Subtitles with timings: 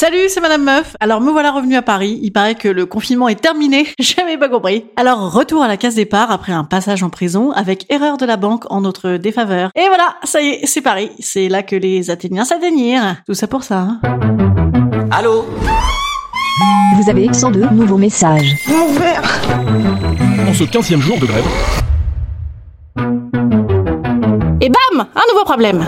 [0.00, 0.94] Salut, c'est Madame Meuf.
[1.00, 2.20] Alors me voilà revenue à Paris.
[2.22, 3.88] Il paraît que le confinement est terminé.
[3.98, 4.84] J'avais pas compris.
[4.94, 8.36] Alors retour à la case départ après un passage en prison avec erreur de la
[8.36, 9.72] banque en notre défaveur.
[9.74, 11.10] Et voilà, ça y est, c'est Paris.
[11.18, 13.16] C'est là que les Athéniens s'atteignirent.
[13.26, 13.88] Tout ça pour ça.
[13.88, 14.00] Hein.
[15.10, 15.44] Allô
[16.94, 18.54] Vous avez 102 nouveaux messages.
[18.68, 21.44] En ce 15e jour de grève,
[24.60, 25.84] Et bam Un nouveau problème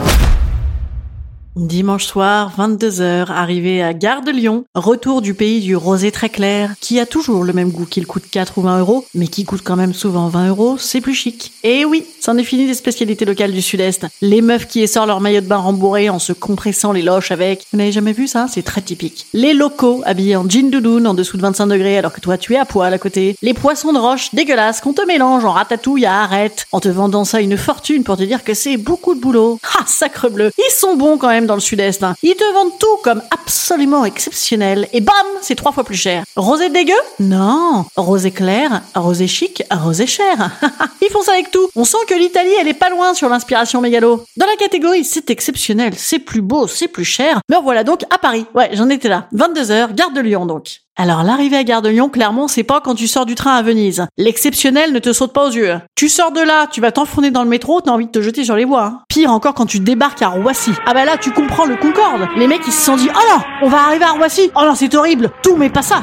[1.61, 6.73] Dimanche soir, 22h, arrivé à Gare de Lyon, retour du pays du rosé très clair,
[6.81, 9.61] qui a toujours le même goût qu'il coûte 4 ou 20 euros, mais qui coûte
[9.63, 11.53] quand même souvent 20 euros, c'est plus chic.
[11.63, 14.07] Et oui, c'en est fini des spécialités locales du Sud-Est.
[14.23, 17.67] Les meufs qui essorent leur maillot de bain rembourré en se compressant les loches avec.
[17.71, 18.47] Vous n'avez jamais vu ça?
[18.49, 19.27] C'est très typique.
[19.35, 22.55] Les locaux habillés en jean doudoune en dessous de 25 degrés alors que toi tu
[22.55, 23.37] es à poil à côté.
[23.43, 27.27] Les poissons de roche dégueulasses qu'on te mélange en ratatouille à arrête, en te vendant
[27.27, 29.59] ça une fortune pour te dire que c'est beaucoup de boulot.
[29.79, 32.03] Ah, sacre bleu Ils sont bons quand même le sud-est.
[32.03, 32.15] hein.
[32.23, 36.25] Ils te vendent tout comme absolument exceptionnel et bam, c'est trois fois plus cher.
[36.37, 36.95] Rosé dégueu?
[37.19, 37.85] Non.
[37.97, 40.51] Rosé clair, rosé chic, rosé cher.
[41.03, 41.69] Ils font ça avec tout.
[41.77, 44.25] On sent que l'Italie, elle est pas loin sur l'inspiration mégalo.
[44.37, 47.41] Dans la catégorie c'est exceptionnel, c'est plus beau, c'est plus cher.
[47.51, 48.47] Me voilà donc à Paris.
[48.55, 49.27] Ouais, j'en étais là.
[49.35, 50.81] 22h, gare de Lyon donc.
[51.03, 53.63] Alors l'arrivée à Gare de Lyon, clairement, c'est pas quand tu sors du train à
[53.63, 54.05] Venise.
[54.19, 55.77] L'exceptionnel ne te saute pas aux yeux.
[55.95, 58.45] Tu sors de là, tu vas t'enfourner dans le métro, t'as envie de te jeter
[58.45, 58.85] sur les voies.
[58.85, 59.01] hein.
[59.09, 60.73] Pire encore quand tu débarques à Roissy.
[60.85, 62.29] Ah bah là, tu comprends le Concorde.
[62.37, 64.51] Les mecs, ils se sont dit, oh non, on va arriver à Roissy.
[64.55, 65.31] Oh non, c'est horrible.
[65.43, 66.03] Tout, mais pas ça.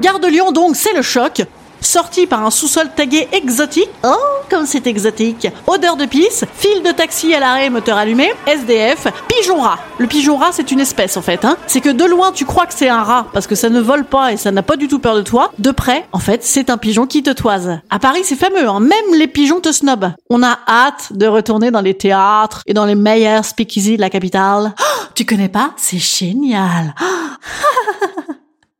[0.00, 1.42] Gare de Lyon, donc, c'est le choc.
[1.88, 3.88] Sorti par un sous-sol tagué exotique.
[4.04, 4.14] Oh,
[4.50, 5.48] comme c'est exotique.
[5.66, 9.78] Odeur de pisse, fil de taxi à l'arrêt, moteur allumé, SDF, pigeon rat.
[9.96, 11.46] Le pigeon rat, c'est une espèce en fait.
[11.46, 11.56] Hein.
[11.66, 14.04] C'est que de loin, tu crois que c'est un rat parce que ça ne vole
[14.04, 15.50] pas et ça n'a pas du tout peur de toi.
[15.58, 17.80] De près, en fait, c'est un pigeon qui te toise.
[17.88, 18.68] À Paris, c'est fameux.
[18.68, 18.80] Hein.
[18.80, 20.12] Même les pigeons te snobent.
[20.28, 24.10] On a hâte de retourner dans les théâtres et dans les meilleurs speakeasy de la
[24.10, 24.74] capitale.
[24.78, 25.70] Oh, tu connais pas?
[25.78, 26.94] C'est génial.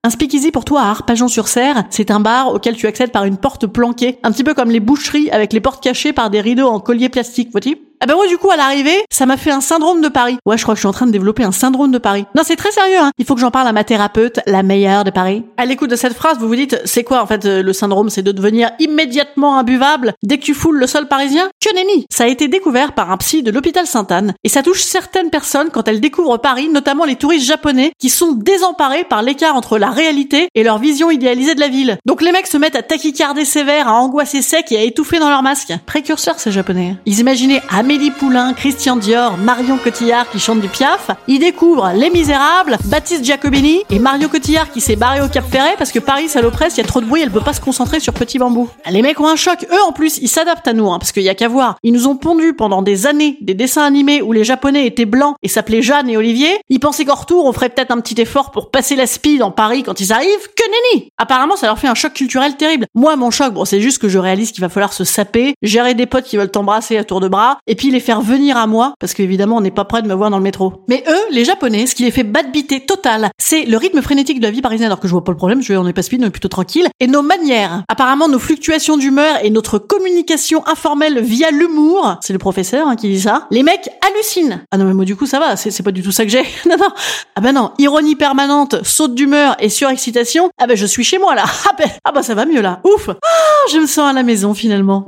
[0.09, 3.67] Un speakeasy pour toi à Arpajon-sur-Serre, c'est un bar auquel tu accèdes par une porte
[3.67, 6.81] planquée, un petit peu comme les boucheries avec les portes cachées par des rideaux en
[6.81, 7.77] collier plastique, vois-tu?
[8.01, 10.39] Ah ben moi du coup à l'arrivée, ça m'a fait un syndrome de Paris.
[10.47, 12.27] Ouais, je crois que je suis en train de développer un syndrome de Paris.
[12.37, 13.11] Non, c'est très sérieux hein.
[13.19, 15.45] Il faut que j'en parle à ma thérapeute, la meilleure de Paris.
[15.57, 18.09] À l'écoute de cette phrase, vous vous dites c'est quoi en fait euh, le syndrome?
[18.09, 21.49] C'est de devenir immédiatement imbuvable dès que tu foules le sol parisien?
[21.61, 24.83] Que nenni Ça a été découvert par un psy de l'hôpital Sainte-Anne et ça touche
[24.83, 29.57] certaines personnes quand elles découvrent Paris, notamment les touristes japonais qui sont désemparés par l'écart
[29.57, 31.99] entre la réalité et leur vision idéalisée de la ville.
[32.07, 35.31] Donc les mecs se mettent à tachycarder sévère, à angoisser sec et à étouffer dans
[35.31, 35.73] leur masque.
[35.87, 36.97] Précurseurs ces japonais.
[37.05, 41.11] Ils imaginaient Amélie Poulain, Christian Dior, Marion Cotillard qui chantent du Piaf.
[41.27, 45.75] Ils découvrent Les Misérables, Baptiste Giacobini et Mario Cotillard qui s'est barré au Cap Ferret
[45.79, 47.63] parce que Paris ça l'oppresse, il y a trop de bruit, elle peut pas se
[47.63, 48.69] concentrer sur Petit Bambou.
[48.91, 51.23] Les mecs ont un choc, eux en plus, ils s'adaptent à nous hein, parce qu'il
[51.23, 51.79] y a qu'à voir.
[51.83, 55.37] Ils nous ont pondu pendant des années des dessins animés où les japonais étaient blancs
[55.43, 56.61] et s'appelaient Jeanne et Olivier.
[56.69, 59.51] Ils pensaient qu'en retour, on ferait peut-être un petit effort pour passer la speed en
[59.51, 60.49] Paris quand ils arrivent.
[60.55, 62.85] Que nenni Apparemment, ça leur fait un choc culturel terrible.
[62.95, 65.95] Moi, mon choc, bon, c'est juste que je réalise qu'il va falloir se saper, gérer
[65.95, 68.67] des potes qui veulent t'embrasser à tour de bras, et puis les faire venir à
[68.67, 70.85] moi, parce qu'évidemment, on n'est pas prêt de me voir dans le métro.
[70.89, 74.45] Mais eux, les japonais, ce qui les fait bite total, c'est le rythme frénétique de
[74.45, 76.03] la vie parisienne, alors que je vois pas le problème, je vais, on est pas
[76.03, 77.85] speed, on est plutôt tranquille, et nos manières.
[77.89, 83.09] Apparemment, nos fluctuations d'humeur et notre communication informelle via l'humour, c'est le professeur hein, qui
[83.09, 84.61] dit ça, les mecs hallucinent.
[84.71, 86.43] Ah non, mais moi, du coup, ça va, c'est pas du tout ça que j'ai.
[86.69, 86.89] non, non.
[87.37, 91.35] Ah ben non, ironie permanente, saute d'humeur et surexcitation, ah ben je suis chez moi
[91.35, 91.45] là.
[91.71, 92.81] Ah ben, ah bah ça va mieux là.
[92.85, 93.11] Ouf.
[93.11, 95.07] Ah, je me sens à la maison finalement.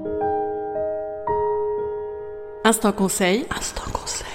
[2.71, 3.45] Instant conseil.
[3.51, 4.27] Instant conseil.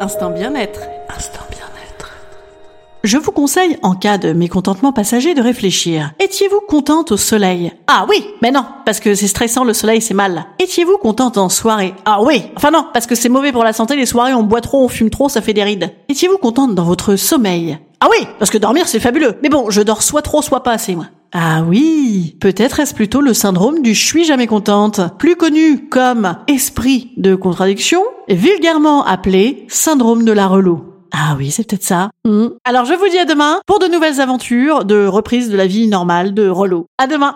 [0.00, 0.80] Instant bien-être.
[1.14, 2.10] Instant bien-être.
[3.02, 6.12] je vous conseille, en cas de mécontentement passager, de réfléchir.
[6.20, 7.70] Étiez-vous contente au soleil?
[7.86, 10.46] Ah oui, mais non, parce que c'est stressant, le soleil c'est mal.
[10.58, 11.92] Étiez-vous contente en soirée?
[12.06, 14.62] Ah oui, enfin non, parce que c'est mauvais pour la santé, les soirées on boit
[14.62, 15.92] trop, on fume trop, ça fait des rides.
[16.08, 17.76] Étiez-vous contente dans votre sommeil?
[18.00, 19.36] Ah oui, parce que dormir c'est fabuleux.
[19.42, 21.08] Mais bon, je dors soit trop, soit pas assez, moi.
[21.36, 26.36] Ah oui, peut-être est-ce plutôt le syndrome du je suis jamais contente, plus connu comme
[26.46, 30.84] esprit de contradiction, vulgairement appelé syndrome de la relou.
[31.12, 32.10] Ah oui, c'est peut-être ça.
[32.24, 32.50] Hmm.
[32.64, 35.88] Alors je vous dis à demain pour de nouvelles aventures de reprise de la vie
[35.88, 36.86] normale de relou.
[36.98, 37.34] À demain.